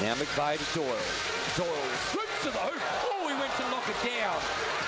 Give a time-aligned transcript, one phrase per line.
[0.00, 0.96] Now McVeigh to Doyle.
[1.60, 2.80] Doyle swoops to the hoop.
[3.12, 4.32] Oh, he went to knock it down.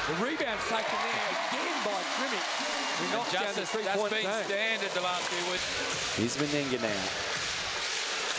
[0.09, 2.49] The rebound's taken there again by Grimmick.
[2.97, 5.69] He knocks down the Justice, three that's been standard the last few weeks.
[6.17, 7.05] Here's Menenga now.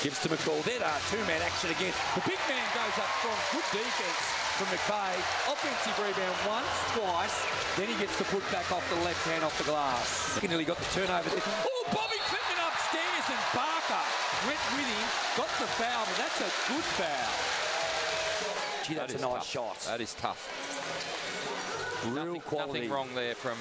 [0.01, 0.65] Gives to McCall.
[0.65, 1.93] There are two-man action again.
[2.17, 3.37] The big man goes up strong.
[3.53, 4.21] Good defense
[4.57, 5.21] from McVeigh.
[5.53, 7.37] Offensive rebound once, twice.
[7.77, 10.41] Then he gets the put back off the left hand off the glass.
[10.41, 11.29] He nearly got the turnover.
[11.37, 15.05] Oh, Bobby Clinton upstairs and Barker went with him.
[15.37, 17.33] Got the foul, but that's a good foul.
[18.83, 19.47] Gee, that's That a nice tough.
[19.47, 19.77] shot.
[19.87, 20.41] That is tough.
[22.03, 22.79] Real Nothing, quality.
[22.83, 23.55] nothing wrong there from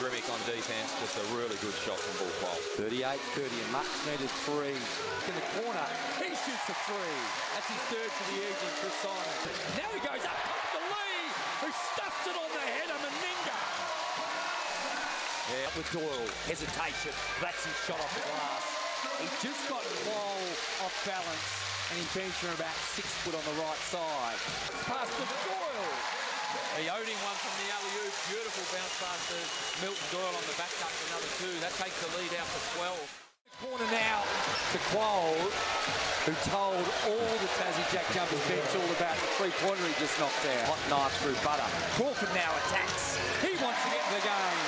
[0.00, 0.88] Drimmick on defense.
[1.04, 2.56] Just a really good shot from Bul Kuol.
[2.80, 4.72] 38-30, a much needed three.
[5.28, 5.88] In the corner,
[6.24, 7.20] he shoots a three.
[7.52, 9.44] That's his third for the evening, Chris Symons.
[9.76, 10.40] Now he goes up
[10.72, 11.20] to Lee,
[11.60, 13.60] who stuffs it on the head of Meninga.
[15.52, 17.12] Yeah, up with Doyle, hesitation.
[17.44, 18.81] That's his shot off the glass.
[19.18, 20.42] He just got Wall
[20.86, 21.48] off balance,
[21.90, 24.38] and he finished from about six foot on the right side.
[24.86, 25.90] Pass to Doyle.
[26.78, 28.14] He owed him one from the alley-oop.
[28.30, 29.38] Beautiful bounce pass to
[29.82, 31.50] Milton Doyle on the back for another two.
[31.58, 33.22] That takes the lead out to 12.
[33.62, 34.22] Corner now
[34.70, 35.38] to Kuol,
[36.26, 40.66] who told all the Tassie JackJumpers bench all about the three-pointer he just knocked out.
[40.70, 41.66] Hot knife through butter.
[41.98, 43.18] Crawford now attacks.
[43.42, 44.62] He wants to get in the game,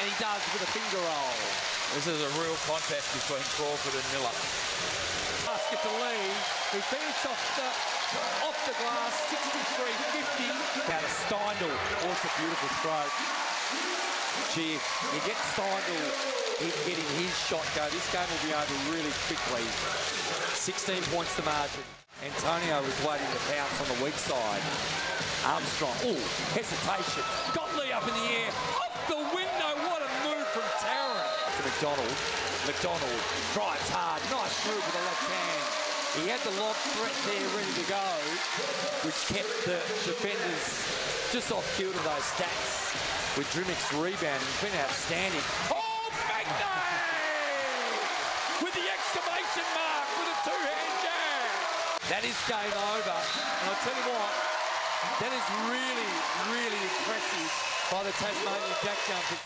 [0.00, 1.73] and he does with a finger roll.
[1.94, 4.34] This is a real contest between Crawford and Miller.
[5.46, 6.26] Basket to Lee,
[6.74, 7.70] who finished off the,
[8.42, 10.90] off the glass, 63-50.
[10.90, 11.70] Out of Steindl.
[11.70, 13.14] Oh, it's a beautiful stroke.
[14.54, 18.44] Gee, you get Steindl he can get in getting his shot go, this game will
[18.46, 19.66] be over really quickly.
[20.54, 21.82] 16 points the margin.
[22.22, 24.62] Antonio was waiting to pounce on the weak side.
[25.50, 26.20] Armstrong, oh,
[26.54, 27.26] hesitation.
[27.58, 28.50] Got Lee up in the air.
[28.78, 31.26] Off the window, what a move from Taran.
[31.58, 32.16] To McDonald.
[32.64, 33.20] McDonald
[33.52, 34.16] drives hard.
[34.32, 35.68] Nice move with the left hand.
[36.16, 38.08] He had the lob threat there ready to go,
[39.04, 39.76] which kept the
[40.08, 40.64] defenders
[41.28, 42.96] just off kilter those stats.
[43.36, 45.44] With Drimmick's rebound, he's been outstanding.
[45.68, 45.84] Oh,
[46.24, 46.88] Magnay!
[48.64, 51.52] With the exclamation mark with a two-hand jab.
[52.16, 53.12] That is game over.
[53.12, 54.32] And I'll tell you what,
[55.20, 56.10] that is really,
[56.48, 57.52] really impressive
[57.92, 59.42] by the Tasmanian JackJumpers.